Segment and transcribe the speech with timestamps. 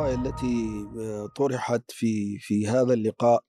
[0.00, 0.86] القضايا التي
[1.36, 3.44] طرحت في في هذا اللقاء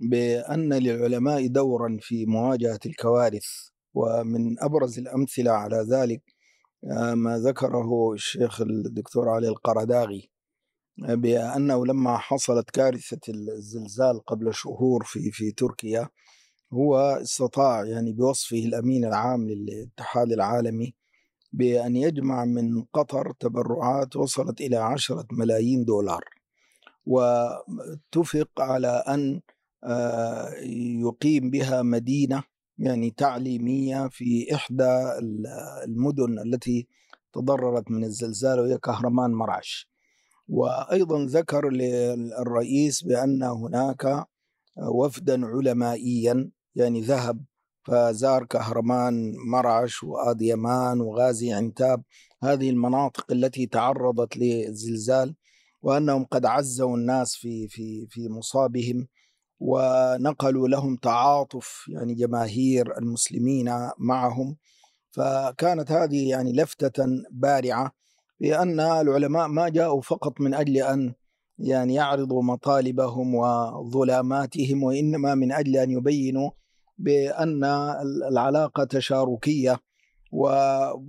[0.00, 3.46] بأن للعلماء دورا في مواجهة الكوارث
[3.94, 6.22] ومن أبرز الأمثلة على ذلك
[7.14, 10.30] ما ذكره الشيخ الدكتور علي القرداغي
[10.98, 16.08] بأنه لما حصلت كارثة الزلزال قبل شهور في في تركيا
[16.72, 20.94] هو استطاع يعني بوصفه الأمين العام للاتحاد العالمي
[21.52, 26.24] بأن يجمع من قطر تبرعات وصلت إلى عشرة ملايين دولار.
[27.06, 29.40] واتفق على أن
[31.00, 32.42] يقيم بها مدينة
[32.78, 35.18] يعني تعليمية في إحدى
[35.84, 36.86] المدن التي
[37.32, 39.90] تضررت من الزلزال وهي كهرمان مرعش.
[40.48, 44.26] وأيضا ذكر للرئيس بأن هناك
[44.76, 47.44] وفدا علمائيا يعني ذهب
[47.82, 52.02] فزار كهرمان مرعش وآديمان وغازي عنتاب
[52.42, 55.34] هذه المناطق التي تعرضت للزلزال
[55.82, 59.08] وأنهم قد عزوا الناس في في في مصابهم
[59.60, 64.56] ونقلوا لهم تعاطف يعني جماهير المسلمين معهم.
[65.10, 67.92] فكانت هذه يعني لفتة بارعة
[68.40, 71.14] بأن العلماء ما جاءوا فقط من أجل أن
[71.58, 76.50] يعني يعرضوا مطالبهم وظلاماتهم وإنما من أجل أن يبينوا
[77.00, 77.64] بأن
[78.30, 79.78] العلاقة تشاركية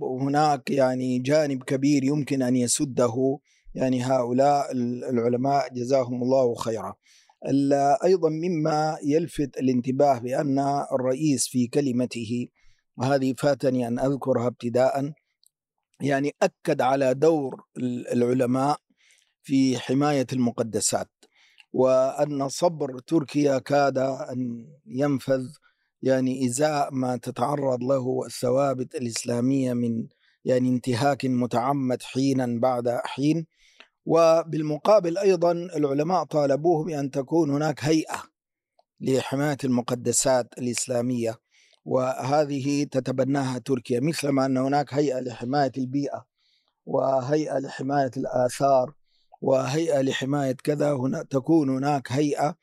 [0.00, 3.38] وهناك يعني جانب كبير يمكن أن يسده
[3.74, 4.72] يعني هؤلاء
[5.10, 5.74] العلماء.
[5.74, 6.94] جزاهم الله خيرا.
[8.04, 10.58] أيضا مما يلفت الانتباه بأن
[10.92, 12.48] الرئيس في كلمته
[12.96, 15.12] وهذه فاتني أن أذكرها ابتداء
[16.00, 17.64] يعني أكد على دور
[18.12, 18.78] العلماء
[19.42, 21.10] في حماية المقدسات
[21.72, 25.46] وأن صبر تركيا كاد أن ينفذ
[26.02, 30.06] يعني إزاء ما تتعرض له الثوابت الإسلامية من
[30.44, 33.46] يعني انتهاك متعمد حينا بعد حين
[34.06, 38.22] وبالمقابل أيضا العلماء طالبوه بأن تكون هناك هيئة
[39.00, 41.38] لحماية المقدسات الإسلامية
[41.84, 44.00] وهذه تتبناها تركيا.
[44.00, 46.24] مثلما أن هناك هيئة لحماية البيئة
[46.86, 48.94] وهيئة لحماية الآثار
[49.40, 52.56] وهيئة لحماية كذا هنا تكون هناك هيئة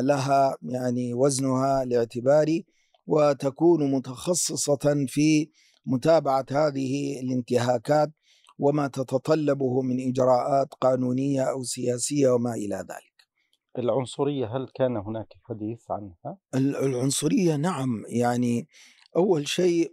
[0.00, 2.66] لها يعني وزنها الاعتباري
[3.06, 5.50] وتكون متخصصة في
[5.86, 8.10] متابعة هذه الانتهاكات
[8.58, 13.16] وما تتطلبه من إجراءات قانونية أو سياسية وما إلى ذلك.
[13.78, 18.04] العنصرية هل كان هناك حديث عنها؟ العنصرية نعم.
[18.08, 18.68] يعني
[19.16, 19.92] أول شيء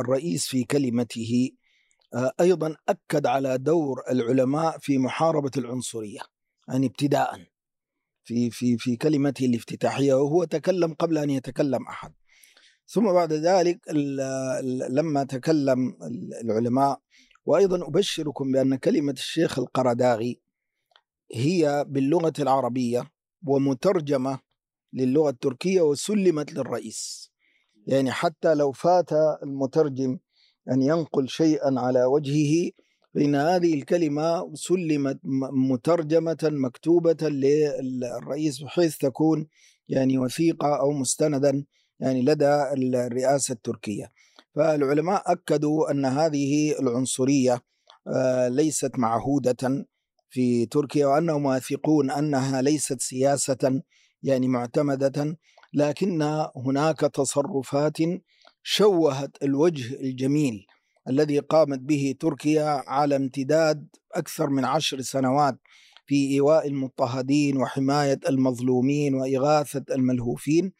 [0.00, 1.50] الرئيس في كلمته
[2.40, 6.20] أيضا أكد على دور العلماء في محاربة العنصرية
[6.68, 7.51] يعني ابتداءً
[8.24, 12.12] في في في كلمته الافتتاحية وهو تكلم قبل أن يتكلم أحد.
[12.86, 13.80] ثم بعد ذلك
[14.90, 15.96] لما تكلم
[16.44, 17.00] العلماء
[17.46, 20.40] وأيضا أبشركم بأن كلمة الشيخ القرداغي
[21.34, 23.10] هي باللغة العربية
[23.46, 24.38] ومترجمة
[24.92, 27.30] للغة التركية وسلمت للرئيس.
[27.86, 29.12] يعني حتى لو فات
[29.42, 30.18] المترجم
[30.70, 32.70] أن ينقل شيئا على وجهه
[33.14, 35.18] فإن هذه الكلمة سلمت
[35.52, 39.46] مترجمة مكتوبة للرئيس بحيث تكون
[39.88, 41.64] يعني وثيقة أو مستندا
[42.00, 44.12] يعني لدى الرئاسة التركية.
[44.54, 47.62] فالعلماء أكدوا أن هذه العنصرية
[48.48, 49.86] ليست معهودة
[50.30, 53.82] في تركيا وأنهم واثقون أنها ليست سياسة
[54.22, 55.38] يعني معتمدة
[55.74, 56.22] لكن
[56.56, 57.98] هناك تصرفات
[58.62, 60.66] شوهت الوجه الجميل
[61.08, 65.58] الذي قامت به تركيا على امتداد أكثر من عشر سنوات
[66.06, 70.72] في إيواء المضطهدين وحماية المظلومين وإغاثة الملهوفين.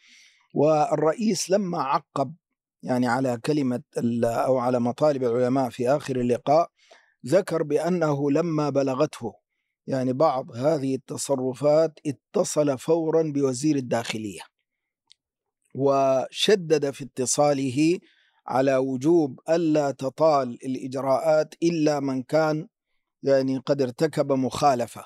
[0.54, 2.34] والرئيس لما عقب
[2.82, 3.82] يعني على كلمة
[4.24, 6.70] أو على مطالب العلماء في آخر اللقاء
[7.26, 9.34] ذكر بأنه لما بلغته
[9.86, 14.40] يعني بعض هذه التصرفات اتصل فورا بوزير الداخلية.
[15.74, 17.98] وشدد في اتصاله
[18.46, 22.68] على وجوب ألا تطال الإجراءات إلا من كان
[23.22, 25.04] يعني قد ارتكب مخالفة.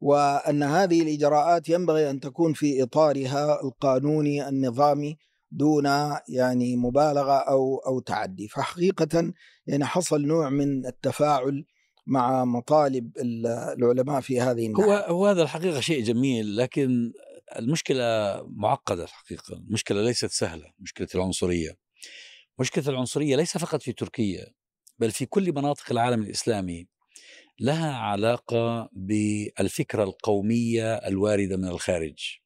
[0.00, 5.16] وأن هذه الإجراءات ينبغي أن تكون في إطارها القانوني النظامي
[5.50, 5.84] دون
[6.28, 8.48] يعني مبالغة أو أو تعدي.
[8.48, 9.32] فحقيقة
[9.66, 11.64] يعني حصل نوع من التفاعل
[12.06, 13.12] مع مطالب
[13.78, 14.84] العلماء في هذه الناحية.
[14.84, 17.12] هو هو هذا الحقيقة شيء جميل لكن
[17.58, 18.04] المشكلة
[18.56, 19.54] معقدة الحقيقة.
[19.54, 21.89] المشكلة ليست سهلة مشكلة العنصرية.
[22.60, 24.46] مشكلة العنصرية ليس فقط في تركيا
[24.98, 26.88] بل في كل مناطق العالم الإسلامي
[27.60, 32.38] لها علاقة بالفكرة القومية الواردة من الخارج.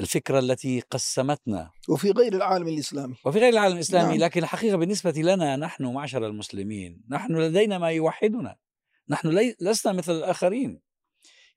[0.00, 1.70] الفكرة التي قسمتنا.
[1.88, 3.14] وفي غير العالم الإسلامي.
[3.24, 4.18] وفي غير العالم الإسلامي نعم.
[4.18, 8.56] لكن الحقيقة بالنسبة لنا نحن معشر المسلمين نحن لدينا ما يوحدنا.
[9.08, 10.80] نحن لي لسنا مثل الآخرين.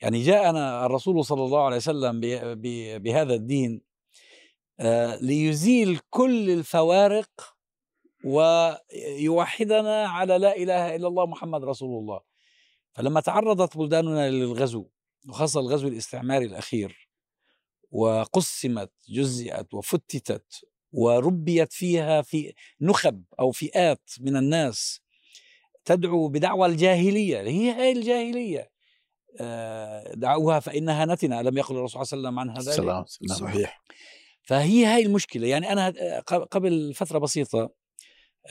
[0.02, 2.20] يعني جاءنا الرسول صلى الله عليه وسلم
[3.00, 3.82] بهذا الدين
[5.22, 7.56] ليزيل كل الفوارق
[8.26, 12.22] ويوحدنا على لا إله إلا الله محمد رسول الله.
[12.94, 14.86] فلما تعرضت بلداننا للغزو
[15.30, 17.10] وخاصة الغزو الاستعماري الأخير
[17.92, 25.02] وقسمت جزئت وفتتت وربيت فيها في نخب أو فئات من الناس
[25.86, 27.42] تدعو بدعوى الجاهلية.
[27.42, 28.72] هي هاي الجاهلية.
[29.40, 31.42] آه، دعوها فإنها نتنة.
[31.42, 32.76] لم يقل الرسول صلى الله عليه وسلم عنها ذلك؟
[33.40, 33.84] صحيح.
[34.44, 35.48] فهي هاي المشكلة.
[35.48, 35.90] يعني أنا
[36.52, 37.74] قبل فترة بسيطة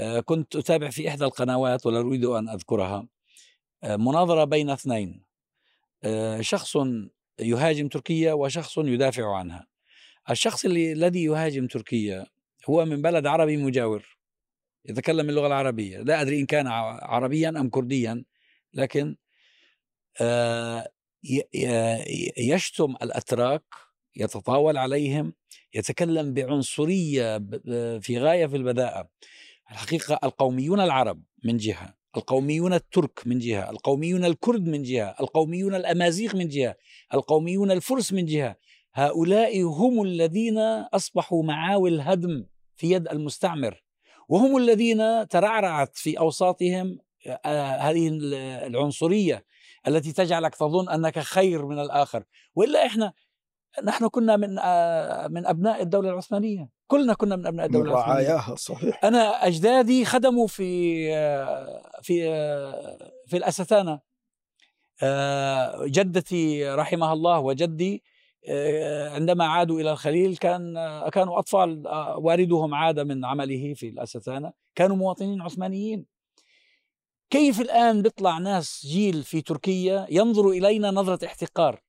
[0.01, 3.09] آه، كنت أتابع في إحدى القنوات ولا أريد أن أذكرها
[3.85, 5.25] آه، مناظرة بين اثنين
[6.41, 6.77] شخص
[7.41, 9.67] يهاجم تركيا وشخص يدافع عنها.
[10.31, 12.27] الشخص اللي الذي يهاجم تركيا
[12.71, 14.19] هو من بلد عربي مجاور
[14.85, 15.99] يتكلم اللغة العربية.
[15.99, 16.67] لا أدري إن كان
[17.03, 18.25] عربيا أم كرديا
[18.75, 19.17] لكن
[20.21, 20.89] آه،
[22.39, 23.63] يشتم الأتراك
[24.17, 25.35] يتطاول عليهم
[25.75, 27.39] يتكلم بعنصرية
[28.01, 29.09] في غاية في البذاءه
[29.71, 36.37] الحقيقة القوميون العرب من جهة القوميون الترك من جهة القوميون الكرد من جهة القوميون الأمازيغ
[36.37, 36.77] من جهة
[37.15, 38.57] القوميون الفرس من جهة.
[38.95, 40.59] هؤلاء هم الذين
[40.95, 42.47] أصبحوا معاول هدم
[42.77, 43.83] في يد المستعمر
[44.29, 48.09] وهم الذين ترعرعت في أوساطهم آه، هذه
[48.67, 49.45] العنصرية
[49.89, 52.25] التي تجعلك تظن أنك خير من الآخر.
[52.55, 53.13] وإلا إحنا
[53.85, 56.69] نحن كنا من آه، من أبناء الدولة العثمانية.
[56.87, 59.05] كلنا كنا من أبناء الدولة من رعاياها صحيح.
[59.05, 64.13] أنا أجدادي خدموا في آه، في آه، في الاستانه
[65.85, 68.03] جدتي رحمها الله وجدي
[69.15, 70.75] عندما عادوا إلى الخليل كان
[71.13, 71.83] كانوا أطفال
[72.17, 76.07] والدهم عاد من عمله في الاستانه كانوا مواطنين عثمانيين.
[77.31, 81.83] كيف الآن بيطلع ناس جيل في تركيا ينظر إلينا نظرة احتقار؟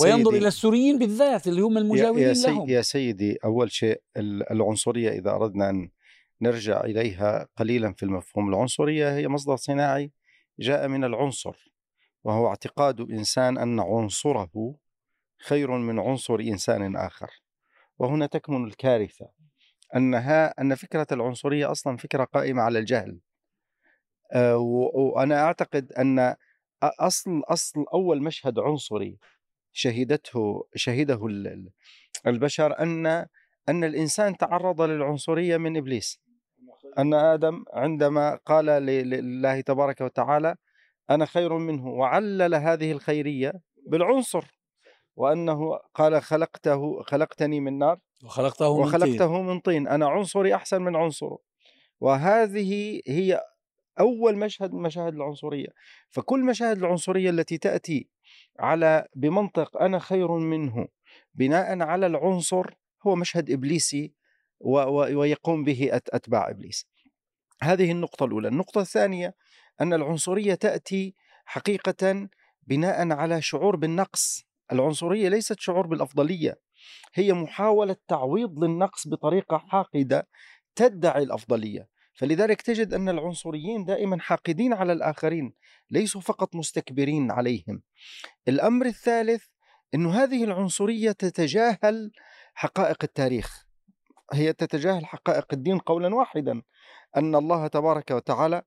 [0.00, 2.68] وينظر إلى السوريين بالذات اللي هم المجاورين يا, سي لهم.
[2.68, 4.02] يا سيدي أول شيء
[4.50, 5.90] العنصرية إذا أردنا أن
[6.42, 10.12] نرجع إليها قليلا في المفهوم العنصرية هي مصدر صناعي
[10.58, 11.72] جاء من العنصر
[12.24, 14.74] وهو اعتقاد إنسان أن عنصره
[15.40, 17.30] خير من عنصر إنسان آخر.
[17.98, 19.28] وهنا تكمن الكارثة
[19.96, 23.20] أنها أن فكرة العنصرية أصلا فكرة قائمة على الجهل.
[24.32, 26.36] آه، وأنا أعتقد أن
[26.82, 29.18] اصل أصل أول مشهد عنصري
[29.74, 31.26] شهدته شهده
[32.26, 33.06] البشر أن
[33.68, 36.20] أن الإنسان تعرض للعنصرية من إبليس.
[36.98, 40.56] أن آدم عندما قال لله تبارك وتعالى
[41.10, 43.52] أنا خير منه وعلل هذه الخيرية
[43.86, 44.44] بالعنصر.
[45.16, 49.42] وأنه قال خلقته خلقتني من نار وخلقته من وخلقته.
[49.42, 49.88] من طين.
[49.88, 51.38] أنا عنصري أحسن من عنصره.
[52.00, 53.40] وهذه هي
[54.00, 55.68] أول مشهد من مشاهد العنصرية.
[56.10, 58.13] فكل مشاهد العنصرية التي تأتي
[58.58, 60.88] على بمنطق أنا خير منه
[61.34, 62.70] بناء على العنصر
[63.06, 64.14] هو مشهد إبليسي
[64.60, 66.86] ويقوم به أتباع إبليس.
[67.62, 68.48] هذه النقطة الأولى.
[68.48, 69.34] النقطة الثانية
[69.80, 71.14] أن العنصرية تأتي
[71.44, 72.28] حقيقة
[72.62, 74.44] بناء على شعور بالنقص.
[74.72, 76.58] العنصرية ليست شعور بالأفضلية
[77.14, 80.28] هي محاولة تعويض للنقص بطريقة حاقدة
[80.74, 81.88] تدعي الأفضلية.
[82.14, 85.52] فلذلك تجد أن العنصريين دائما حاقدين على الآخرين
[85.90, 87.82] ليسوا فقط مستكبرين عليهم.
[88.48, 89.44] الأمر الثالث
[89.94, 92.12] أن هذه العنصرية تتجاهل
[92.54, 93.64] حقائق التاريخ.
[94.32, 96.62] هي تتجاهل حقائق الدين قولا واحدا
[97.16, 98.62] أن الله تبارك وتعالى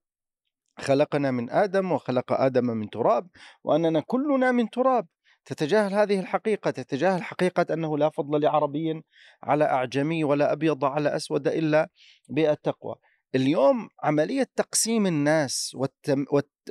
[0.80, 3.28] خلقنا من آدم وخلق آدم من تراب
[3.64, 5.08] وأننا كلنا من تراب.
[5.46, 9.04] تتجاهل هذه الحقيقة تتجاهل حقيقة أنه لا فضل لعربي
[9.44, 11.90] على أعجمي ولا أبيض على أسود إلا
[12.30, 12.96] بالتقوى
[13.36, 15.78] اليوم عملية تقسيم الناس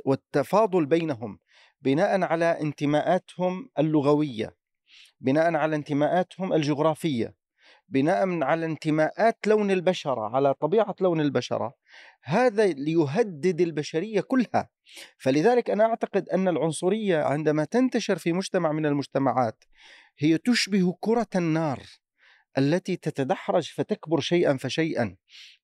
[0.05, 1.39] والتفاضل بينهم
[1.81, 4.55] بناء على انتماءاتهم اللغوية
[5.19, 7.35] بناء على انتماءاتهم الجغرافية
[7.89, 11.73] بناء على انتماءات لون البشرة على طبيعة لون البشرة
[12.23, 14.69] هذا ليهدد البشرية كلها.
[15.17, 19.63] فلذلك أنا أعتقد أن العنصرية عندما تنتشر في مجتمع من المجتمعات
[20.17, 21.79] هي تشبه كرة النار.
[22.57, 25.15] التي تتدحرج فتكبر شيئا فشيئا.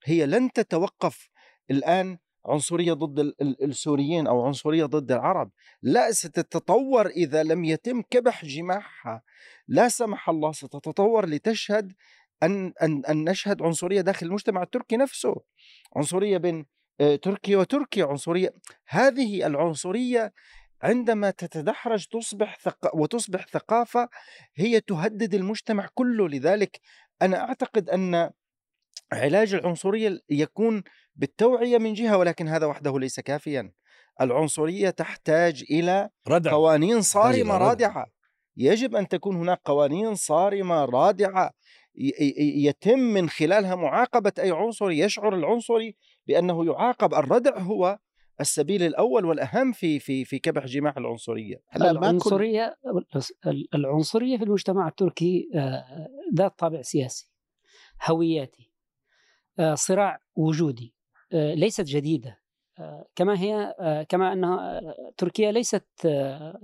[0.04, 1.30] هي لن تتوقف
[1.72, 5.52] الآن عنصرية ضد السوريين أو عنصرية ضد العرب.
[5.82, 9.24] لا ستتطور إذا لم يتم كبح جماحها.
[9.68, 11.94] لا سمح الله ستتطور لتشهد
[12.44, 15.36] ان ان أن نشهد عنصرية داخل المجتمع التركي نفسه.
[15.96, 16.66] عنصرية بين
[17.02, 18.54] آه، تركيا وتركيا عنصرية.
[18.88, 20.34] هذه العنصرية
[20.84, 22.96] عندما تتدحرج تصبح ثق...
[22.96, 24.10] وتصبح ثقافة
[24.56, 26.28] هي تهدد المجتمع كله.
[26.30, 26.80] لذلك
[27.22, 28.32] أنا أعتقد أن
[29.13, 30.84] علاج العنصرية يكون
[31.16, 33.72] بالتوعية من جهة ولكن هذا وحده ليس كافيا.
[34.22, 36.52] العنصرية تحتاج إلى ردع.
[36.52, 37.68] قوانين صارمة إلى ردع.
[37.68, 38.06] رادعة.
[38.58, 40.16] يجب أن تكون هناك قوانين
[41.96, 45.00] ي- ي- يتم من خلالها معاقبة أي عنصري.
[45.00, 45.96] يشعر العنصري
[46.28, 47.13] بأنه يعاقب.
[47.13, 47.98] الردع هو
[48.42, 51.63] السبيل الأول والأهم في في في كبح جماح العنصرية.
[51.70, 52.78] هلا العنصرية
[53.75, 57.30] العنصرية في المجتمع التركي آه، ذات طابع سياسي
[58.06, 58.72] هوياتي
[59.60, 60.96] آه، صراع وجودي
[61.34, 62.44] آه، ليست جديدة
[62.80, 63.75] آه، كما هي
[64.10, 65.86] كما آه، تركيا ليست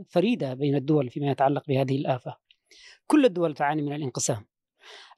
[0.09, 2.37] فريدة بين الدول فيما يتعلق بهذه الآفة.
[3.07, 4.45] كل الدول تعاني من الانقسام.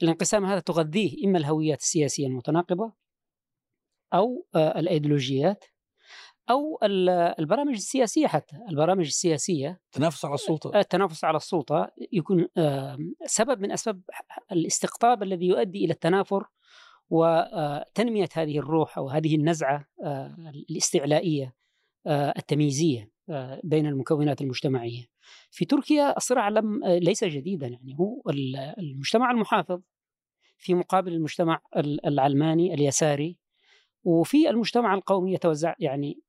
[0.03, 2.93] الانقسام هذا تغذيه إما الهويات السياسية المتناقضة
[4.13, 4.79] أو آه،
[6.83, 10.79] ال- البرامج السياسية حتى البرامج السياسية تنافس على السلطة.
[10.79, 12.47] التنافس على السلطة يكون
[13.25, 14.01] سبب من أسباب
[14.51, 16.45] الاستقطاب الذي يؤدي إلى التنافر
[17.25, 20.35] وتنمية هذه الروح أو هذه النزعة آه،
[20.69, 21.55] الاستعلائية
[22.07, 25.05] آه، التمييزية آه، بين المكونات المجتمعية.
[25.51, 29.81] في تركيا الصراع لم آه، ليس جديدا يعني هو ال- المجتمع المحافظ
[30.57, 33.37] في مقابل المجتمع ال- العلماني اليساري
[34.03, 36.19] وفي المجتمع القومي يتوزع يعني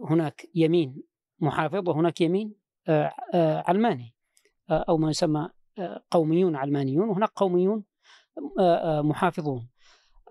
[0.00, 1.02] هناك يمين
[1.40, 2.54] محافظ وهناك يمين
[2.88, 4.14] آه، آه، علماني
[4.70, 5.48] آه، أو ما يسمى
[6.10, 7.84] قوميون علمانيون وهناك قوميون
[9.02, 9.68] محافظون.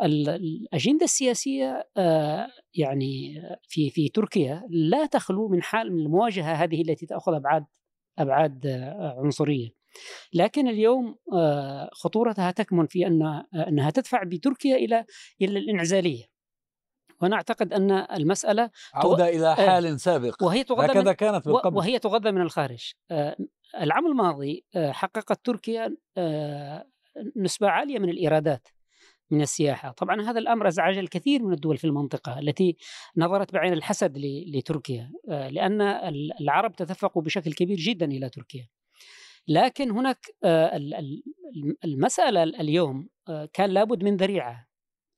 [0.02, 6.82] ال- الأجندة السياسية آه، يعني في في تركيا لا تخلو من حال من المواجهة هذه
[6.82, 7.66] التي تأخذ أبعاد
[8.20, 9.70] أبعاد آه، عنصرية.
[10.34, 11.16] لكن اليوم
[11.92, 15.06] خطورتها تكمن في أن آه، أنها تدفع بتركيا إلى
[15.42, 15.60] إلى
[17.20, 20.44] الانعزاليه وأنا أعتقد أن المسألة عودة إلى حال سابق.
[20.44, 21.78] وهي تغذى من هكذا كانت من و- قبل.
[21.78, 22.92] وهي تغذى من الخارج.
[23.12, 23.36] آه،
[23.82, 26.86] العام الماضي آه، حققت تركيا آه،
[27.38, 28.68] نسبة عالية من الإيرادات
[29.32, 29.92] من السياحة.
[29.92, 32.78] طبعا هذا الأمر أزعج الكثير من الدول في المنطقة التي
[33.18, 34.18] نظرت بعين الحسد
[34.54, 38.68] لتركيا لأن ال- العرب تدفقوا بشكل كبير جدا إلى تركيا.
[39.48, 41.24] لكن هناك ال- ال-
[41.86, 43.10] المسألة اليوم
[43.54, 44.69] كان لابد من ذريعة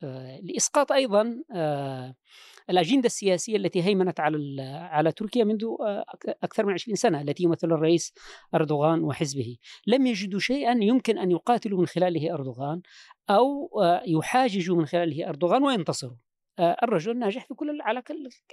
[0.04, 2.16] آه، لإسقاط أيضا آه،
[2.70, 6.06] الأجندة السياسية التي هيمنت على على تركيا منذ آه،
[6.44, 8.14] أكثر من 20 سنة التي يمثل الرئيس
[8.56, 9.58] أردوغان وحزبه.
[9.88, 12.82] لم يجدوا شيئا يمكن أن يقاتلوا من خلاله أردوغان
[13.30, 16.18] أو آه، يحاججوا من خلاله أردوغان وينتصروا.
[16.60, 18.04] الرجل ناجح في كل على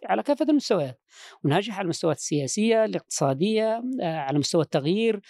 [0.04, 1.00] على كافة المستويات.
[1.44, 5.20] وناجح على المستويات السياسية الاقتصادية آه، على مستوى التغيير.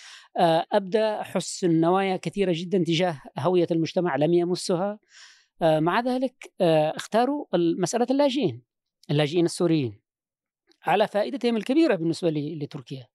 [0.72, 4.98] أبدى حسن نوايا كثيرة جدا تجاه هوية المجتمع لم يمسها.
[5.60, 8.62] مع ذلك آه، اختاروا مسألة اللاجئين
[9.10, 10.00] اللاجئين السوريين
[10.82, 13.06] على فائدتهم الكبيرة بالنسبة لتركيا.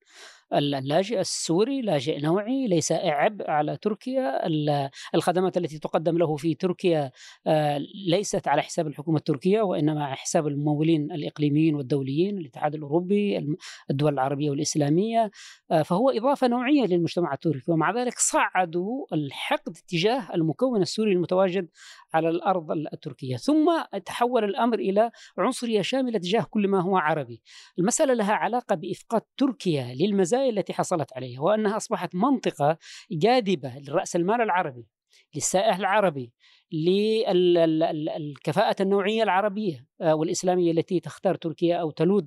[0.54, 4.46] اللاجئ السوري لاجئ نوعي ليس عبء على تركيا.
[4.46, 7.10] ال- الخدمات التي تقدم له في تركيا
[7.46, 13.56] آه، ليست على حساب الحكومة التركية وإنما على حساب الممولين الإقليميين والدوليين الاتحاد الأوروبي
[13.90, 15.30] الدول العربية والإسلامية.
[15.70, 17.72] آه، فهو إضافة نوعية للمجتمع التركي.
[17.72, 21.68] ومع ذلك صعدوا الحقد تجاه المكون السوري المتواجد
[22.14, 23.36] على الأرض التركية.
[23.36, 27.42] ثم تحول الأمر إلى عنصرية شاملة تجاه كل ما هو عربي.
[27.78, 29.92] المسألة لها علاقة بإفقاد تركيا
[30.34, 32.78] للمزايا التي حصلت عليها وأنها أصبحت منطقة
[33.10, 34.86] جاذبة لرأس المال العربي
[35.34, 36.32] للسائح العربي
[36.72, 42.24] للكفاءة النوعية العربية آه، والإسلامية التي تختار تركيا أو تلوذ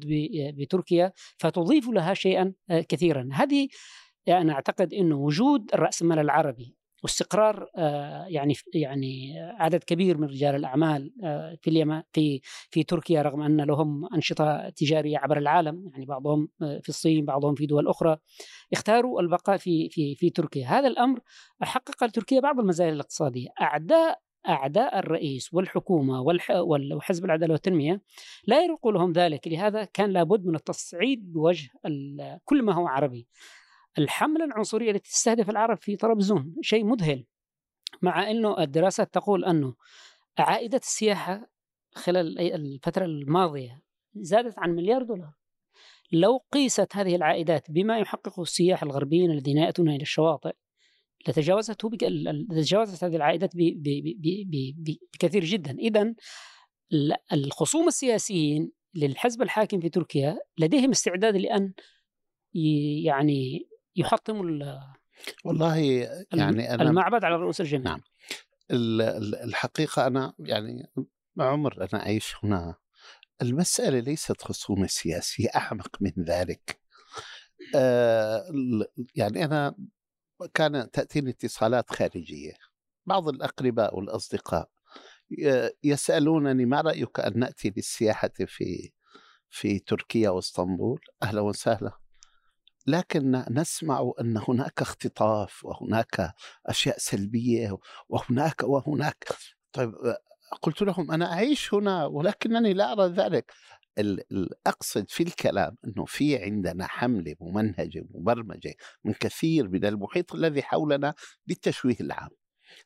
[0.53, 3.29] بتركيا فتضيف لها شيئا آه، كثيرا.
[3.31, 3.67] هذه
[4.25, 10.55] يعني أنا أعتقد أنه وجود الرأسمال العربي واستقرار آه، يعني يعني عدد كبير من رجال
[10.55, 16.05] الأعمال آه، في اليمن في في تركيا رغم أن لهم أنشطة تجارية عبر العالم يعني
[16.05, 18.17] بعضهم آه، في الصين بعضهم في دول أخرى
[18.73, 20.67] اختاروا البقاء في في في تركيا.
[20.67, 21.19] هذا الأمر
[21.61, 23.47] حقق لتركيا بعض المزايا الاقتصادية.
[23.61, 28.01] أعداء أعداء الرئيس والحكومة والح- وال- وحزب العدالة والتنمية
[28.47, 29.47] لا يرق لهم ذلك.
[29.47, 31.69] لهذا كان لابد من التصعيد بوجه
[32.45, 33.27] كل ما هو عربي.
[33.97, 37.25] الحملة العنصرية التي تستهدف العرب في طرابزون شيء مذهل
[38.01, 39.75] مع أنه الدراسات تقول أنه
[40.37, 41.49] عائدة السياحة
[41.93, 43.81] خلال الفترة الماضية
[44.15, 45.33] زادت عن مليار دولار
[46.11, 50.53] لو قيست هذه العائدات بما يحققه السياح الغربيين الذين يأتون إلى الشواطئ
[51.27, 52.03] لتجاوزته بك...
[52.03, 53.59] هذه العائدات ب...
[53.59, 54.13] ب...
[54.47, 54.97] ب...
[55.13, 56.13] بكثير جدا إذا
[57.33, 61.73] الخصوم السياسيين للحزب الحاكم في تركيا لديهم استعداد لأن.
[63.03, 64.81] يعني يحطموا ال-
[65.45, 65.77] والله
[66.33, 67.83] يعني أنا المعبد على رؤوس الجميع.
[67.91, 68.01] نعم.
[68.71, 70.91] ال- ال- الحقيقة أنا يعني
[71.39, 72.75] عمر أنا أعيش هنا.
[73.41, 76.79] المسألة ليست خصومة سياسية أعمق من ذلك.
[77.75, 78.43] آه
[79.15, 79.75] يعني أنا
[80.53, 82.53] كان تأتيني اتصالات خارجية.
[83.05, 84.69] بعض الأقرباء والأصدقاء
[85.31, 88.91] ي- يسألونني ما رأيك أن نأتي للسياحة في
[89.49, 91.91] في تركيا وإسطنبول؟ أهلا وسهلا.
[92.87, 96.33] لكن نسمع أن هناك اختطاف وهناك
[96.65, 97.77] أشياء سلبية
[98.09, 99.27] وهناك وهناك
[99.73, 99.93] طيب
[100.61, 103.53] قلت لهم أنا أعيش هنا ولكنني لا أرى ذلك
[104.67, 111.13] أقصد في الكلام أنه في عندنا حملة ممنهجة مبرمجة من كثير من المحيط الذي حولنا
[111.47, 112.29] للتشويه العام.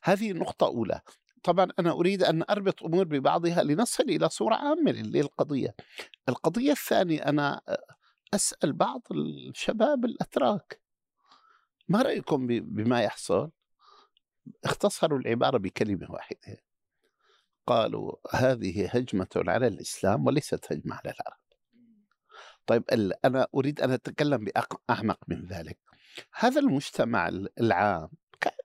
[0.02, 1.00] هذه نقطة أولى.
[1.42, 5.74] طبعا أنا أريد أن أربط أمور ببعضها لنصل إلى صورة عامة للقضية.
[6.28, 7.60] القضية الثانية أنا
[8.34, 10.80] أسأل بعض الشباب الأتراك.
[11.88, 13.50] ما رأيكم بما يحصل؟
[14.64, 16.62] اختصروا العبارة بكلمة واحدة.
[17.66, 21.42] قالوا هذه هجمة على الإسلام وليست هجمة على العرب.
[22.66, 22.84] طيب
[23.24, 25.78] أنا أريد أن أتكلم بأعمق من ذلك.
[26.34, 27.28] هذا المجتمع
[27.60, 28.08] العام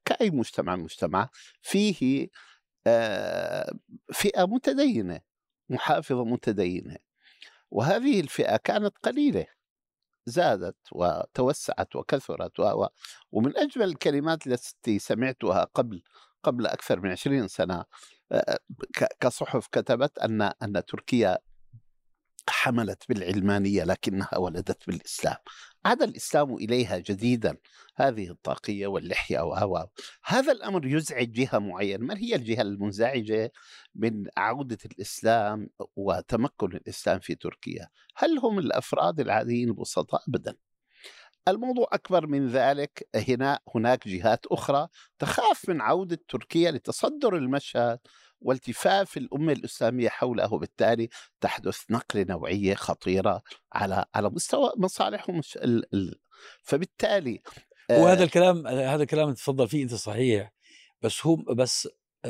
[0.06, 1.30] كأي مجتمع مجتمع
[1.62, 2.28] فيه
[2.88, 3.72] آه،
[4.14, 5.20] فئة متدينة
[5.70, 6.98] محافظة متدينة.
[7.72, 9.57] وهذه الفئة كانت قليلة.
[10.28, 12.88] زادت وتوسعت وكثرت و...
[13.32, 16.04] ومن أجمل الكلمات التي سمعتها قبل
[16.44, 17.86] قبل أكثر من عشرين سنة
[19.20, 21.38] كصحف كتبت أن أن تركيا
[22.50, 25.38] حملت بالعلمانية لكنها ولدت بالإسلام.
[25.88, 27.58] عاد الإسلام إليها جديدا
[27.96, 29.88] هذه الطاقية واللحية و
[30.24, 32.06] هذا الأمر يزعج جهة معينة.
[32.06, 33.52] من هي الجهة المنزعجة
[33.96, 40.56] من عودة الإسلام وتمكن الإسلام في تركيا؟ هل هم الأفراد العاديين البسطاء ابدا.
[41.48, 44.88] الموضوع أكبر من ذلك هنا هناك جهات أخرى
[45.20, 48.00] تخاف من عودة تركيا لتصدر المشهد
[48.42, 51.10] والتفاف الأمة الإسلامية حوله وبالتالي
[51.42, 53.42] تحدث نقلة نوعية خطيرة
[53.74, 55.42] على على مستوى مصالحهم
[56.62, 57.42] فبالتالي
[57.90, 60.54] وهذا الكلام هذا الكلام تفضل فيه أنت صحيح
[61.02, 61.88] بس هو بس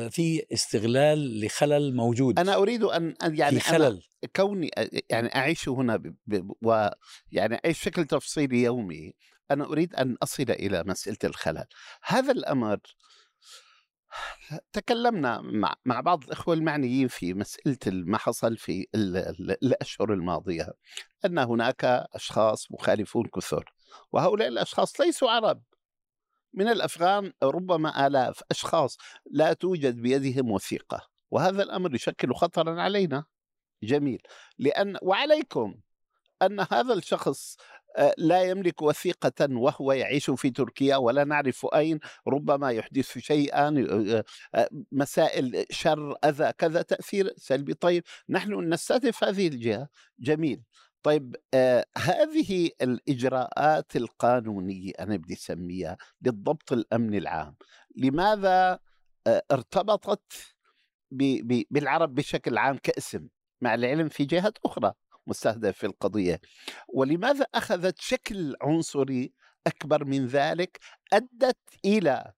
[0.09, 2.39] في استغلال لخلل موجود.
[2.39, 4.03] أنا أريد أن يعني في خلل.
[4.35, 4.71] كوني
[5.09, 6.15] يعني أعيش هنا
[6.61, 9.13] ويعني أعيش بشكل تفصيلي يومي
[9.51, 11.65] أنا أريد أن أصل إلى مسألة الخلل.
[12.03, 12.79] هذا الأمر
[14.73, 18.87] تكلمنا مع مع بعض الإخوة المعنيين في مسألة ما حصل في
[19.63, 20.73] الأشهر الماضية
[21.25, 23.73] أن هناك أشخاص مخالفون كثر
[24.11, 25.63] وهؤلاء الأشخاص ليسوا عرب.
[26.53, 28.97] من الأفغان ربما آلاف أشخاص
[29.31, 33.25] لا توجد بيدهم وثيقة وهذا الأمر يشكل خطرا علينا.
[33.83, 34.21] جميل.
[34.57, 35.75] لأن وعليكم
[36.41, 37.57] أن هذا الشخص
[38.17, 44.23] لا يملك وثيقة وهو يعيش في تركيا ولا نعرف أين ربما يحدث شيئا آه،
[44.55, 47.73] آه، مسائل شر أذى كذا تأثير سلبي.
[47.73, 49.87] طيب نحن نستهدف هذه الجهة.
[50.19, 50.63] جميل.
[51.03, 57.55] طيب آه هذه الإجراءات القانونية أنا بدي أسميها للضبط الأمني العام
[57.95, 58.79] لماذا
[59.51, 60.33] ارتبطت
[61.71, 63.27] بالعرب بشكل عام كاسم
[63.61, 64.93] مع العلم في جهات أخرى؟
[65.27, 66.39] مستهدفة في القضية.
[66.87, 69.33] ولماذا أخذت شكل عنصري
[69.67, 70.79] أكبر من ذلك؟
[71.13, 72.33] أدت إلى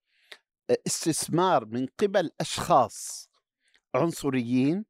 [0.88, 3.30] استثمار من قبل أشخاص
[3.96, 4.89] عنصريين آه،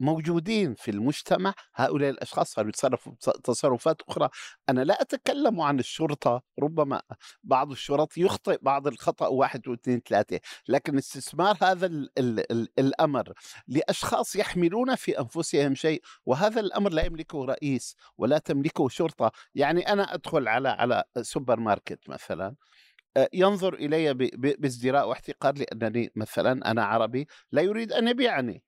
[0.00, 3.12] موجودين في المجتمع هؤلاء الأشخاص صاروا يتصرفوا
[3.44, 4.28] تصرفات أخرى.
[4.68, 7.02] أنا لا أتكلم عن الشرطة ربما
[7.42, 13.32] بعض الشرط يخطئ بعض الخطأ واحد واثنين ثلاثة لكن استثمار هذا ال ال ال الأمر
[13.68, 19.32] لأشخاص يحملون في أنفسهم شيء وهذا الأمر لا يملكه رئيس ولا تملكه شرطة.
[19.54, 22.54] يعني أنا أدخل على على سوبر ماركت مثلا
[23.16, 24.14] آه، ينظر إلي
[24.58, 28.62] بازدراء واحتقار لأنني مثلا أنا عربي لا يريد أن يبيعني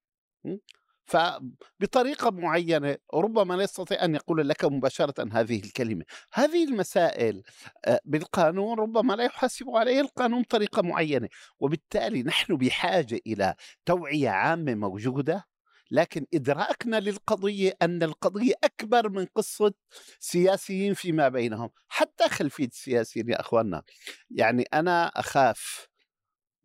[1.07, 6.05] فبطريقة معينة ربما لا يستطيع أن يقول لك مباشرة هذه الكلمة.
[6.33, 7.43] هذه المسائل
[7.85, 11.29] آه، بالقانون ربما لا يحاسب عليه القانون بطريقة معينة
[11.61, 13.55] وبالتالي نحن بحاجة إلى
[13.87, 15.45] توعية عامة موجودة
[15.91, 19.73] لكن إدراكنا للقضية أن القضية أكبر من قصة
[20.21, 23.83] سياسيين فيما بينهم حتى خلفية السياسيين يا أخواننا.
[24.31, 25.89] يعني أنا أخاف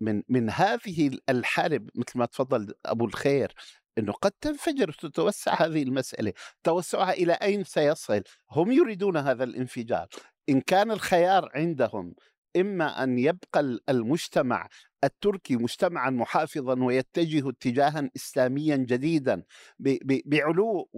[0.02, 3.54] من من هذه الحالة مثل ما تفضل أبو الخير
[4.00, 6.34] إنه قد تنفجر وتتوسع هذه المسألة،
[6.64, 10.08] توسعها إلى أين سيصل؟ هم يريدون هذا الانفجار،
[10.50, 12.16] إن كان الخيار عندهم
[12.58, 14.68] إما أن يبقى المجتمع
[15.04, 19.44] التركي مجتمعا محافظا ويتجه اتجاها اسلاميا جديدا
[20.26, 20.90] بعلو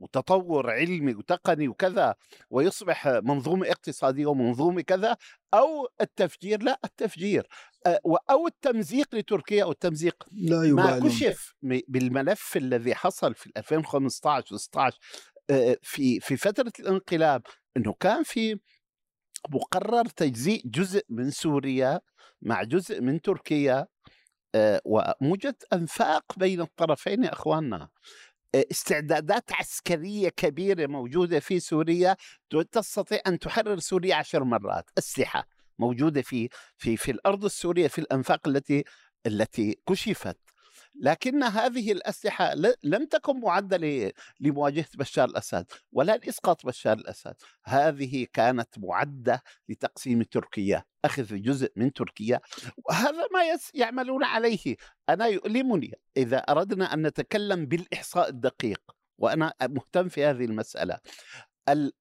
[0.00, 2.14] وتطور علمي وتقني وكذا
[2.50, 5.16] ويصبح منظومة اقتصادية ومنظومة كذا
[5.54, 7.46] أو التفجير لا التفجير
[8.30, 10.74] أو التمزيق لتركيا أو التمزيق لا يبالون.
[10.74, 14.90] ما كشف بالملف الذي حصل في 2015 و16
[15.82, 17.42] في في فترة الانقلاب
[17.76, 18.58] أنه كان في
[19.48, 22.00] مقرر تجزيء جزء من سوريا
[22.42, 23.86] مع جزء من تركيا
[24.84, 27.88] وموجد أنفاق بين الطرفين يا إخواننا.
[28.54, 32.16] استعدادات عسكرية كبيرة موجودة في سوريا
[32.72, 34.90] تستطيع أن تحرر سوريا عشر مرات.
[34.98, 35.55] أسلحة.
[35.78, 38.84] موجودة في في في الأرض السورية في الأنفاق التي
[39.26, 40.38] التي كشفت.
[41.00, 47.34] لكن هذه الأسلحة لم تكن معدة لمواجهة بشار الأسد ولا لإسقاط بشار الأسد.
[47.64, 52.40] هذه كانت معدة لتقسيم تركيا أخذ جزء من تركيا.
[52.88, 54.76] وهذا ما يعملون عليه.
[55.08, 55.92] أنا يؤلمني.
[56.16, 58.80] إذا أردنا أن نتكلم بالإحصاء الدقيق
[59.18, 60.98] وأنا مهتم في هذه المسألة.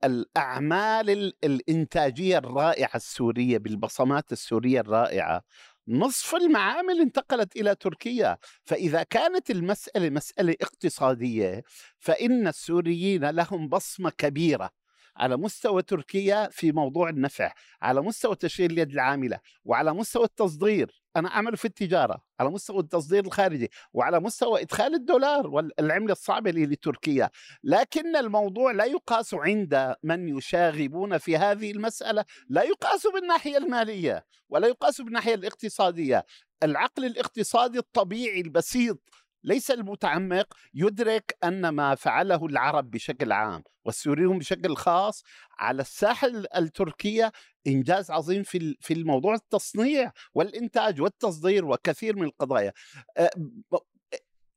[0.04, 5.42] الأعمال الإنتاجية الرائعة السورية بالبصمات السورية الرائعة.
[5.88, 8.38] نصف المعامل انتقلت إلى تركيا.
[8.64, 11.64] فإذا كانت المسألة مسألة اقتصادية
[12.00, 14.85] فإن السوريين لهم بصمة كبيرة.
[15.18, 17.52] على مستوى تركيا في موضوع النفع
[17.82, 23.26] على مستوى تشغيل اليد العاملة وعلى مستوى التصدير أنا أعمل في التجارة على مستوى التصدير
[23.26, 27.30] الخارجي وعلى مستوى إدخال الدولار والعمله الصعبة لتركيا.
[27.64, 34.68] لكن الموضوع لا يقاس عند من يشاغبون في هذه المسألة لا يقاس بالناحية المالية ولا
[34.68, 36.26] يقاس بالناحية الاقتصادية.
[36.64, 39.00] العقل الاقتصادي الطبيعي البسيط
[39.46, 45.24] ليس المتعمق يدرك أن ما فعله العرب بشكل عام والسوريون بشكل خاص
[45.60, 46.28] على الساحه
[46.58, 47.32] التركية
[47.68, 52.74] إنجاز عظيم في في الموضوع التصنيع والإنتاج والتصدير وكثير من القضايا.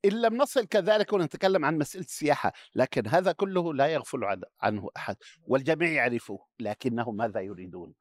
[0.04, 5.16] إن لم نصل كذلك ونتكلم عن مسألة السياحة لكن هذا كله لا يغفل عنه أحد
[5.46, 7.94] والجميع يعرفه لكنهم ماذا يريدون؟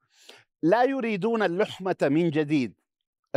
[0.62, 2.74] لا يريدون اللحمة من جديد.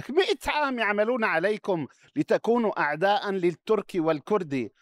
[0.10, 4.74] مئة عام يعملون عليكم لتكونوا أعداء للتركي والكردي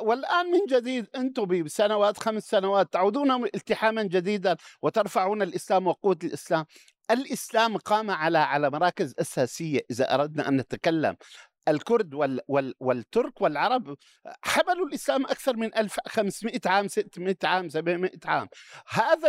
[0.00, 6.64] والآن من جديد أنتم بسنوات خمس سنوات تعودون التحاما جديدا وترفعون الإسلام وقوة الإسلام.
[7.10, 11.16] الإسلام قام على على مراكز أساسية إذا أردنا أن نتكلم.
[11.68, 13.96] الكرد وال وال والترك والعرب
[14.42, 18.48] حملوا الإسلام أكثر من 1500 عام 600 عام 700 عام.
[18.88, 19.28] هذا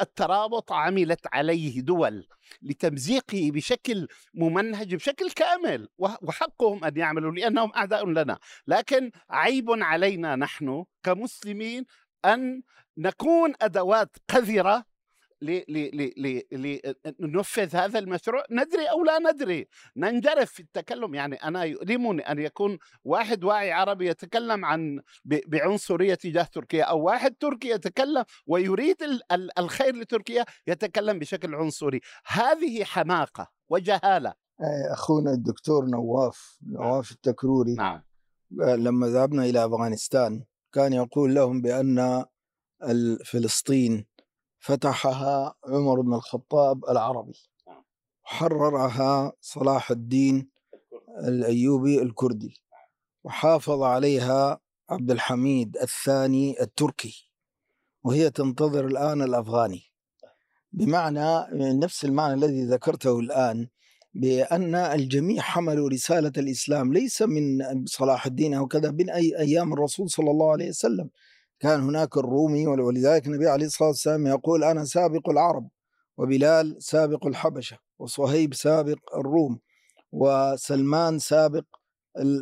[0.00, 2.26] الترابط عملت عليه دول
[2.62, 8.38] لتمزيقه بشكل ممنهج بشكل كامل وحقهم أن يعملوا لأنهم أعداء لنا.
[8.66, 11.84] لكن عيب علينا نحن كمسلمين
[12.24, 12.62] أن
[12.98, 14.84] نكون أدوات قذرة
[17.20, 21.14] لننفذ هذا المشروع ندري أو لا ندري ننجرف في التكلم.
[21.14, 27.34] يعني أنا يؤلمني أن يكون واحد واعي عربي يتكلم عن بعنصرية تجاه تركيا أو واحد
[27.34, 28.96] تركي يتكلم ويريد
[29.58, 32.00] الخير لتركيا يتكلم بشكل عنصري.
[32.26, 34.44] هذه حماقة وجهالة.
[34.92, 38.02] أخونا الدكتور نواف نواف التكروري نعم.
[38.60, 42.24] لما ذهبنا إلى أفغانستان كان يقول لهم بأن
[43.24, 44.06] فلسطين
[44.64, 47.38] فتحها عمر بن الخطاب العربي.
[47.68, 47.84] نعم.
[48.22, 50.48] حررها صلاح الدين
[51.28, 52.54] الأيوبي الكردي.
[53.24, 57.30] وحافظ عليها عبد الحميد الثاني التركي.
[58.04, 59.82] وهي تنتظر الآن الأفغاني.
[60.72, 61.46] بمعنى
[61.78, 63.68] نفس المعنى الذي ذكرته الآن
[64.14, 70.10] بأن الجميع حملوا رسالة الإسلام ليس من صلاح الدين أو كذا من أي أيام الرسول
[70.10, 71.10] صلى الله عليه وسلم.
[71.60, 75.68] كان هناك الرومي ولذلك النبي عليه الصلاة والسلام يقول أنا سابق العرب
[76.16, 79.58] وبلال سابق الحبشة وصهيب سابق الروم
[80.12, 81.64] وسلمان سابق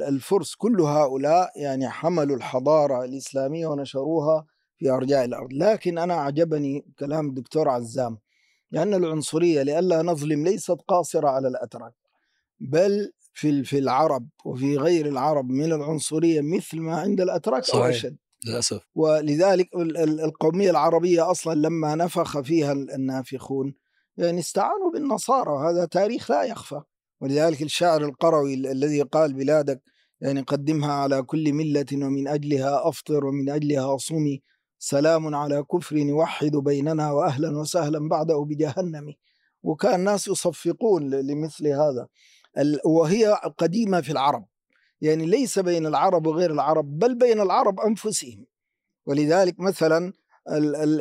[0.08, 0.54] الفرس.
[0.54, 4.46] كل هؤلاء يعني حملوا الحضارة الإسلامية ونشروها
[4.78, 5.52] في أرجاء الأرض.
[5.52, 8.18] لكن أنا أعجبني كلام الدكتور عزام
[8.70, 11.94] لأن العنصرية لئلا نظلم ليست قاصرة على الأتراك
[12.60, 18.16] بل في في العرب وفي غير العرب من العنصرية مثل ما عند الأتراك أو أشد
[18.46, 18.80] للأسف.
[18.94, 19.68] ولذلك
[20.24, 23.74] القومية العربية أصلا لما نفخ فيها النافخون
[24.16, 26.80] يعني استعانوا بالنصارى وهذا تاريخ لا يخفى.
[27.20, 29.82] ولذلك الشاعر القروي الذي قال بلادك
[30.20, 34.42] يعني قدمها على كل ملة ومن أجلها أفطر ومن أجلها صومي
[34.78, 39.14] سلام على كفر يوحد بيننا وأهلا وسهلا بعده بجهنم.
[39.62, 42.08] وكان الناس يصفقون لمثل هذا.
[42.84, 43.26] وهي
[43.58, 44.46] قديمة في العرب.
[45.02, 48.46] يعني ليس بين العرب وغير العرب بل بين العرب أنفسهم.
[49.06, 50.12] ولذلك مثلا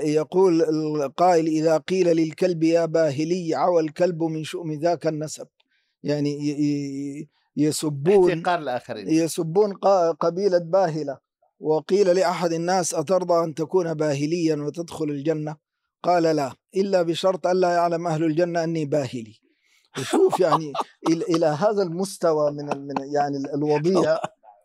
[0.03, 0.61] يقول
[1.01, 5.47] القائل إذا قيل للكلب يا باهلي عوى الكلب من شؤم ذاك النسب.
[6.03, 8.43] يعني يسبون
[9.09, 9.73] يسبون
[10.19, 11.17] قبيلة باهلة.
[11.59, 15.55] وقيل لأحد الناس أترضى أن تكون باهليا وتدخل الجنة؟
[16.03, 19.40] قال لا إلا بشرط ألا يعلم أهل الجنة أني باهلي.
[19.99, 20.73] وشوف يعني
[21.29, 24.17] إلى هذا المستوى من من يعني الوضيع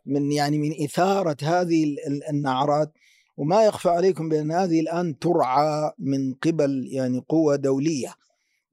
[0.06, 1.96] من يعني من إثارة هذه
[2.30, 2.92] النعرات.
[3.36, 8.14] وما يخفى عليكم بأن هذه الآن ترعى من قبل يعني قوة دولية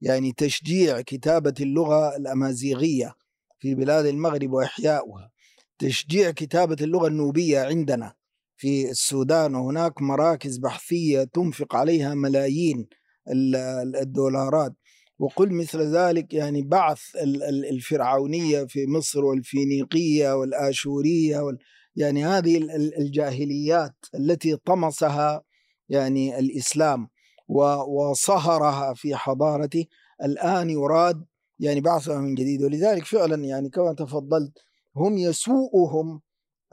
[0.00, 3.14] يعني تشجيع كتابة اللغة الأمازيغية
[3.58, 5.30] في بلاد المغرب وإحياؤها
[5.78, 8.14] تشجيع كتابة اللغة النوبية عندنا
[8.56, 9.54] في السودان.
[9.54, 12.86] وهناك مراكز بحثية تنفق عليها ملايين
[13.28, 14.72] ال- ال- الدولارات.
[15.18, 21.58] وقل مثل ذلك يعني بعث ال- ال- الفرعونية في مصر والفينيقية والآشورية وال
[21.96, 25.42] يعني هذه ال- ال- الجاهليات التي طمسها
[25.88, 27.08] يعني الإسلام
[27.48, 29.86] و- وصهرها في حضارته.
[30.24, 31.24] الآن يراد
[31.58, 32.62] يعني بعثها من جديد.
[32.62, 34.52] ولذلك فعلا يعني كما تفضلت
[34.96, 36.20] هم يسوءهم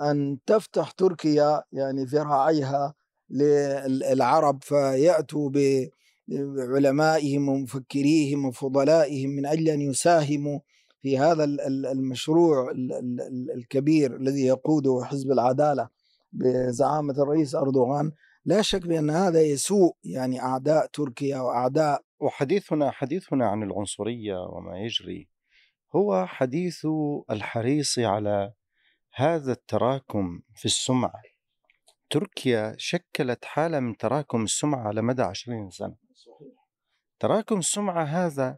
[0.01, 2.93] أن تفتح تركيا يعني ذراعيها
[3.29, 5.49] للعرب فيأتوا
[6.27, 10.59] بعلمائهم ومفكريهم وفضلائهم من أجل أن يساهموا
[11.01, 15.89] في هذا ال- ال- المشروع ال- ال- ال- الكبير الذي يقوده حزب العدالة
[16.33, 18.11] بزعامة الرئيس أردوغان.
[18.45, 25.27] لا شك بأن هذا يسوء يعني أعداء تركيا وأعداء وحديثنا حديثنا عن العنصرية وما يجري
[25.95, 26.87] هو حديث
[27.31, 28.53] الحريص على
[29.13, 31.21] هذا التراكم في السمعة.
[32.09, 35.95] تركيا شكلت حالة من تراكم السمعة على مدى عشرين سنة.
[37.21, 38.57] تراكم السمعة هذا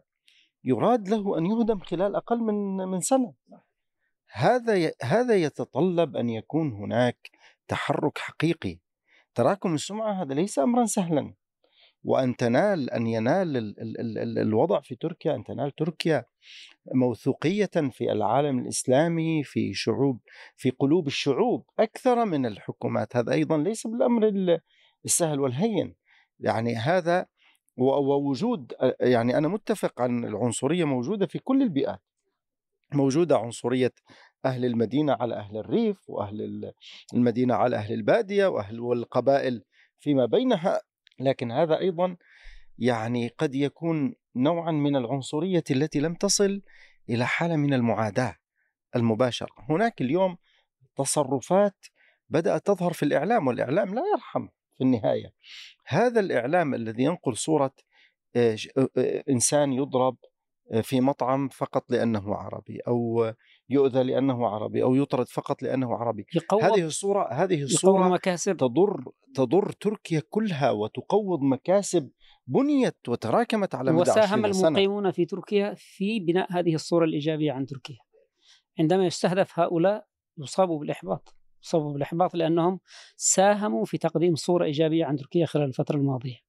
[0.64, 3.34] يراد له أن يهدم خلال أقل من من سنة.
[4.32, 7.30] هذا هذا يتطلب أن يكون هناك
[7.68, 8.78] تحرك حقيقي.
[9.34, 11.34] تراكم السمعة هذا ليس أمرا سهلا.
[12.04, 16.24] وأن تنال أن ينال ال- ال- ال- ال- الوضع في تركيا أن تنال تركيا
[16.94, 20.20] موثوقية في العالم الإسلامي في شعوب
[20.56, 23.16] في قلوب الشعوب أكثر من الحكومات.
[23.16, 24.60] هذا أيضا ليس بالأمر ال-
[25.04, 25.94] السهل والهين.
[26.40, 27.26] يعني هذا
[27.76, 32.00] ووجود يعني أنا متفق عن العنصرية موجودة في كل البيئات.
[32.92, 33.92] موجودة عنصرية
[34.44, 36.72] أهل المدينة على أهل الريف وأهل ال-
[37.14, 39.64] المدينة على أهل البادية وأهل والقبائل
[39.98, 40.80] فيما بينها
[41.20, 42.16] لكن هذا أيضا
[42.78, 46.62] يعني قد يكون نوعا من العنصرية التي لم تصل
[47.10, 48.36] إلى حالة من المعاداة
[48.96, 49.52] المباشرة.
[49.68, 50.36] هناك اليوم
[50.96, 51.86] تصرفات
[52.28, 54.48] بدأت تظهر في الإعلام والإعلام لا يرحم.
[54.78, 55.32] في النهاية.
[55.86, 57.72] هذا الإعلام الذي ينقل صورة
[58.36, 60.16] آه، آه، آه، إنسان يضرب
[60.82, 63.32] في مطعم فقط لأنه عربي أو
[63.68, 66.26] يؤذى لأنه عربي أو يطرد فقط لأنه عربي.
[66.62, 68.56] هذه الصورة هذه يقوض الصورة مكاسب.
[68.56, 72.10] تضر تضر تركيا كلها وتقوض مكاسب
[72.46, 74.68] بنيت وتراكمت على مدى وساهم 20 سنة.
[74.68, 77.98] المقيمون في تركيا في بناء هذه الصورة الإيجابية عن تركيا.
[78.78, 80.06] عندما يستهدف هؤلاء
[80.38, 81.34] يصابوا بالإحباط.
[81.64, 82.80] يصابوا بالإحباط لأنهم
[83.16, 86.44] ساهموا في تقديم صورة إيجابية عن تركيا خلال الفترة الماضية.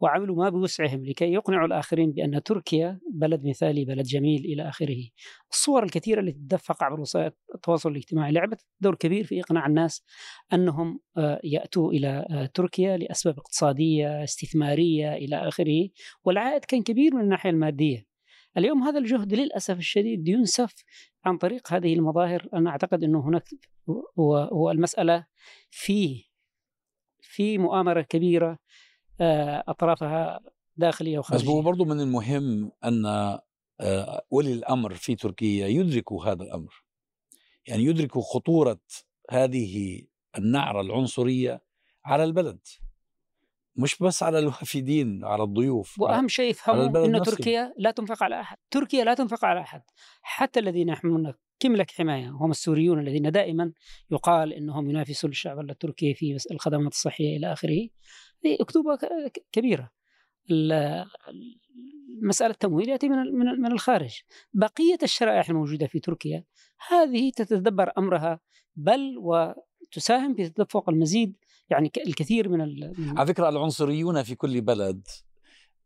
[0.00, 5.08] وعملوا ما بوسعهم لكي يقنعوا الآخرين بأن تركيا بلد مثالي بلد جميل إلى آخره.
[5.52, 10.02] الصور الكثيرة التي تدفق عبر وسائل التواصل الاجتماعي لعبت دور كبير في إقناع الناس
[10.52, 15.88] أنهم آه، يأتوا إلى آه، تركيا لأسباب اقتصادية استثمارية إلى آخره.
[16.24, 18.06] والعائد كان كبير من الناحية المادية.
[18.58, 20.74] اليوم هذا الجهد للأسف الشديد ينسف
[21.24, 22.48] عن طريق هذه المظاهر.
[22.54, 23.44] أنا أعتقد أنه هناك
[23.88, 25.26] هو هو المسألة
[25.70, 26.24] في
[27.20, 28.58] في مؤامرة كبيرة
[29.20, 30.40] آه، أطرافها
[30.76, 33.06] داخلية بس هو وخارجية برضو من المهم أن
[33.80, 36.84] آه، ولي الأمر في تركيا يدركوا هذا الأمر.
[37.66, 38.80] يعني يدركوا خطورة
[39.30, 40.02] هذه
[40.38, 41.62] النعرة العنصرية
[42.04, 42.60] على البلد.
[43.76, 47.36] مش بس على الوافدين على الضيوف وأهم شيء يفهموا إنه نفسه.
[47.36, 49.82] تركيا لا تنفق على أحد، تركيا لا تنفق على أحد،
[50.22, 53.72] حتى الذين يحملون كملك حماية هم السوريون الذين دائما
[54.10, 57.88] يقال إنهم ينافسون الشعب التركي في الخدمات الصحية إلى آخره.
[58.44, 59.90] هذه أكتوبة ك- ك- كبيرة.
[60.50, 61.04] ال-
[62.22, 64.20] مسألة التمويل يأتي من من ال- من الخارج
[64.52, 66.44] بقية الشرائح الموجودة في تركيا
[66.88, 68.40] هذه تتدبر أمرها
[68.76, 71.36] بل وتساهم في تدفق المزيد
[71.70, 75.06] يعني الكثير من ال- من على فكرة العنصريون في كل بلد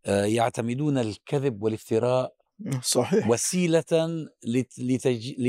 [0.06, 2.35] آه، يعتمدون الكذب والافتراء
[2.82, 3.28] صحيح.
[3.30, 3.84] وسيلة
[4.46, 5.30] لت- لتج...
[5.38, 5.46] ل...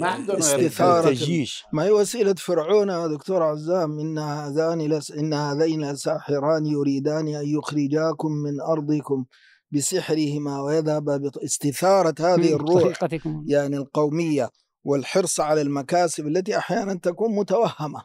[0.00, 5.34] ما عندهم استثارة التجيش ما هي وسيلة فرعون يا دكتور عزام؟ إن هذان لس إن
[5.34, 9.24] هذين لساحران يريدان أن يخرجاكم من أرضكم
[9.70, 11.38] بسحرهما ويذهب بط...
[11.38, 14.50] استثارة هذه الروح طريقتكم يعني القومية
[14.84, 18.02] والحرص على المكاسب التي أحيانا تكون متوهمة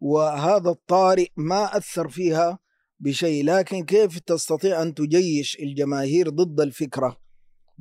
[0.00, 2.58] وهذا الطارئ ما أثر فيها
[3.00, 7.21] بشيء لكن كيف تستطيع أن تجيش الجماهير ضد الفكرة؟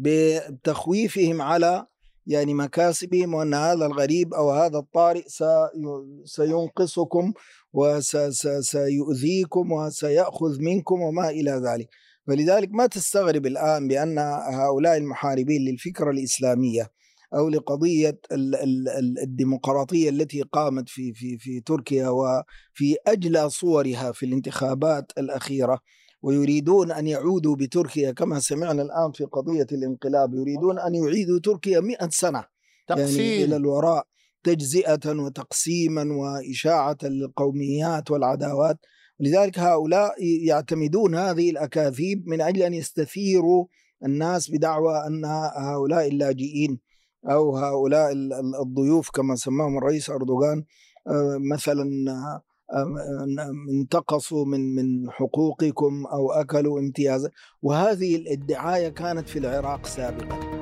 [0.01, 1.85] بتخويفهم على
[2.27, 5.69] يعني مكاسبهم وأن هذا الغريب أو هذا الطارئ سي-
[6.25, 7.33] سينقصكم
[7.73, 11.89] وسيؤذيكم وسيأخذ منكم وما إلى ذلك.
[12.27, 14.17] فلذلك ما تستغرب الآن بأن
[14.53, 16.91] هؤلاء المحاربين للفكرة الإسلامية
[17.33, 24.11] أو لقضية ال- ال- ال- الديمقراطية التي قامت في في في تركيا وفي أجلى صورها
[24.11, 25.79] في الانتخابات الأخيرة
[26.21, 32.09] ويريدون أن يعودوا بتركيا كما سمعنا الآن في قضية الانقلاب يريدون أن يعيدوا تركيا مئة
[32.09, 32.45] سنة
[32.89, 34.07] يعني إلى تقسيم الوراء
[34.43, 38.77] تجزئة وتقسيما وإشاعة القوميات والعداوات.
[39.19, 40.13] لذلك هؤلاء
[40.45, 43.65] يعتمدون هذه الأكاذيب من أجل أن يستثيروا
[44.05, 46.79] الناس بدعوى أن هؤلاء اللاجئين
[47.29, 48.11] أو هؤلاء
[48.61, 50.63] الضيوف كما سماهم الرئيس أردوغان
[51.07, 51.85] آه، مثلا
[53.69, 57.31] انتقصوا من من حقوقكم أو أكلوا امتيازات
[57.61, 60.60] وهذه الادعاية كانت في العراق سابقا.